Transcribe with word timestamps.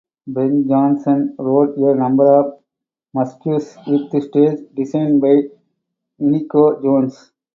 Ben 0.25 0.63
Jonson 0.67 1.35
wrote 1.37 1.77
a 1.77 1.93
number 1.93 2.25
of 2.25 2.59
masques 3.13 3.77
with 3.85 4.23
stage 4.23 4.57
design 4.73 5.19
by 5.19 5.43
Inigo 6.19 6.81
Jones. 6.81 7.31